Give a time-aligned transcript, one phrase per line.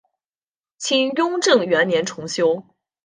[0.79, 2.65] 清雍正元年重修。